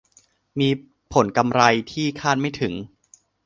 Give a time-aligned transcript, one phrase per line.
[0.59, 0.69] มี
[1.13, 2.73] ผลกำไรที่คาดไม่ถึง